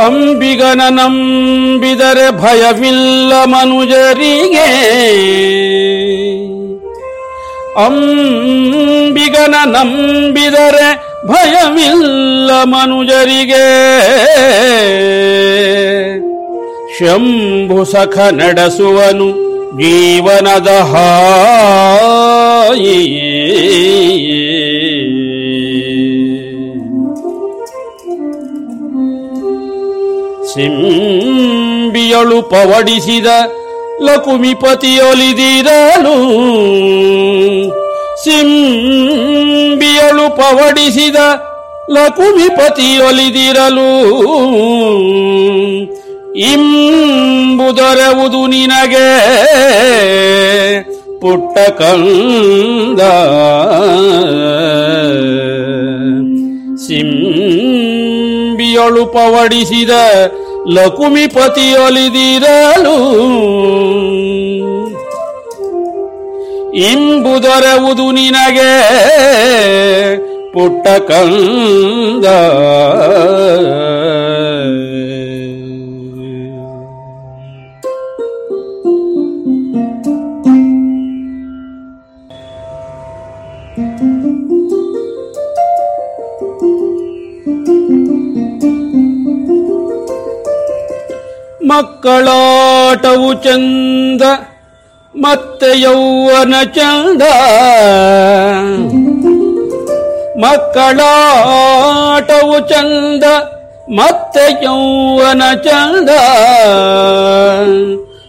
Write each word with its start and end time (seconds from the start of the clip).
ಅಂಬಿಗನ 0.00 0.82
ನಂಬಿದರೆ 0.90 2.26
ಭಯವಿಲ್ಲ 2.40 3.32
ಮನುಜರಿಗೆ 3.44 4.68
ಅಂಬಿಗನ 7.78 9.54
ನಂಬಿದರೆ 9.64 10.88
ಭಯವಿಲ್ಲ 11.26 12.50
ಮನುಜರಿಗೆ. 12.62 13.66
ಶಂಭು 16.98 17.84
ಸಖ 17.84 18.18
ನಡೆಸುವನು 18.18 19.48
ಜೀವನದ 19.76 20.68
ಪವಡಿಸಿದ 32.42 33.26
ಲಕುಮಿಪತಿಯೊಲಿದಿರಲು 34.02 36.16
ಸಿಂಬಿಯಳು 38.24 40.36
ಪವಡಿಸಿದ 40.36 41.16
ಲಕುಮಿಪತಿಯೊಲಿದಿರಲು 41.90 43.90
ಇಂಬುದರವುದು 46.52 48.46
ನಿನಗೆ 48.46 49.08
ಪುಟ್ಟ 51.20 51.70
ಕಂದ. 51.70 53.00
ಸಿಂಬಿಯಳು 56.86 59.06
ಪವಡಿಸಿದ 59.06 59.90
ಲಕುಮಿಪತಿಯೊಲಿದಿರಲು 60.74 61.88
ಇಂಬುದೊರೆವುದು 66.90 68.06
ನಿನಗೆ 68.12 68.72
ಪುಟ್ಟ 70.52 70.88
ಕಂದ. 70.88 72.26
ಮಕ್ಕಳಾಟವು 91.68 93.34
ಚಂದ 93.34 94.22
ಮತ್ತೆ 95.14 95.80
ಯೌವನ 95.80 96.54
ಚಂದ. 96.74 97.22
ಮಕ್ಕಳಾಟವು 100.38 102.68
ಚಂದ 102.68 103.24
ಮತ್ತೆ 103.90 104.64
ಯೌವನ 104.64 105.42
ಚಂದ. 105.64 106.08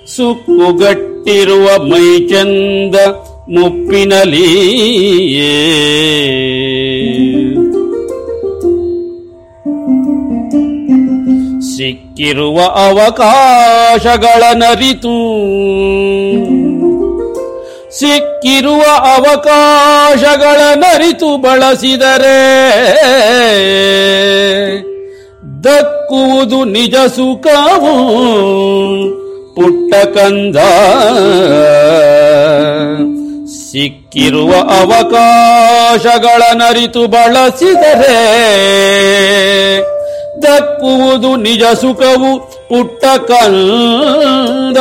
ಸುಕ್ಕುಗಟ್ಟಿರುವ 0.07 1.83
ಮೈ 1.83 2.27
ಚಂದ 2.27 2.95
ಮುಪ್ಪಿನಲಿಯೇ 3.49 5.51
ಸಿಕ್ಕಿರುವ 11.79 12.61
ಅವಕಾಶಗಳ 12.61 14.43
ನರಿತು. 14.53 15.15
ಸಿಕ್ಕಿರುವ 17.99 18.81
ಅವಕಾಶಗಳ 18.97 20.59
ನರಿತು 20.75 21.37
ಬಳಸಿದರೆ 21.37 22.41
ದಕ್ಕುವುದು 25.63 26.63
ನಿಜ 26.63 26.95
ಸುಖವು. 26.95 27.95
ಪುಟ್ಟ 29.55 30.17
ಕಂದ 30.17 30.57
ಸಿಕ್ಕಿರುವ 33.71 34.51
ಅವಕಾಶಗಳ 34.51 36.41
ನರಿತು 36.53 37.07
ಬಳಸಿದರೆ 37.07 38.29
ದಕ್ಕುವುದು 40.43 41.35
ನಿಜ 41.35 41.63
ಸುಖವು 41.81 42.31
ಪುಟ್ಟ 42.69 43.03
ಕಂದ. 43.31 44.77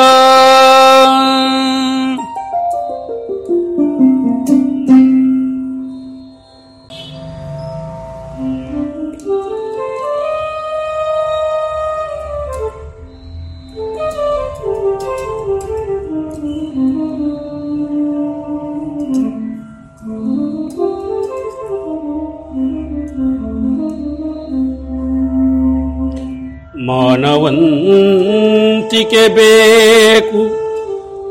ಮಾನವಂತಿಕೆ 26.88 29.28
ಬೇಕು. 29.28 30.68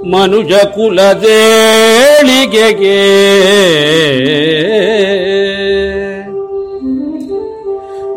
ಮನುಜ 0.09 0.53
ಕುಲದೇಳಿಗೆಗೆ 0.53 3.01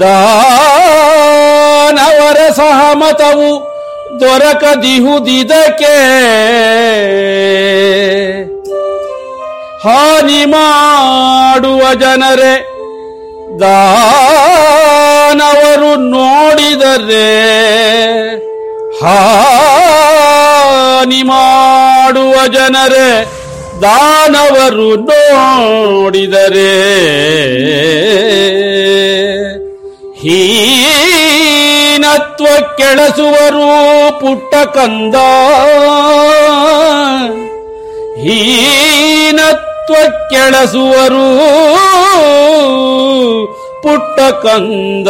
ದಾನವರ 0.00 2.52
ಸಹಮತವು 2.52 3.67
ದೊರಕದಿಹುದಿದಕ್ಕೆ 4.20 5.94
ಹಾನಿ 9.84 10.44
ಮಾಡುವ 10.44 11.94
ಜನರೆ 11.94 12.54
ದಾನವರು 13.60 14.10
ನೋಡಿದರೆ 16.10 17.30
ಹಾನಿ 19.02 21.22
ಮಾಡುವ 21.22 22.46
ಜನರೇ 22.46 23.10
ದಾನವರು 23.82 24.96
ನೋಡಿದರೆ. 24.96 26.74
ಹೀನತ್ವ 31.98 32.46
ಕೆಳಸುವರು 32.76 33.70
ಪುಟ್ಟ 34.20 34.54
ಕಂದ. 34.54 35.14
ಹೀನತ್ವ 38.20 39.94
ಕೆಳಸುವರು 40.30 41.26
ಪುಟ್ಟ 43.82 44.20
ಕಂದ. 44.46 45.08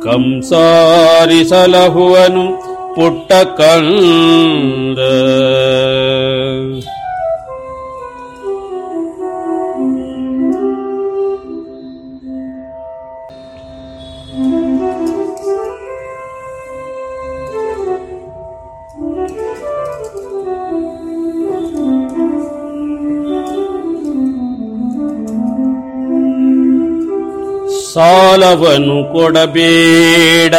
ಕಂಸಾರಿಸಲಹುವನು 0.03 2.63
ಪುಟ್ಟ 2.95 3.33
ಕಂದ. 3.33 4.99
ಸಾಲವನು 27.97 29.13
ಕೊಡಬೇಡ 29.13 30.55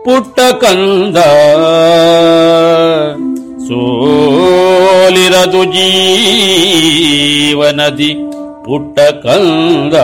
ಪುಟ್ಟ 0.04 0.40
ಕಂದ. 0.40 1.16
ಸೋಲಿರದು 3.58 5.64
ಜೀವನದಿ 5.64 8.14
ಪುಟ್ಟ 8.64 9.00
ಕಂದ. 9.00 9.94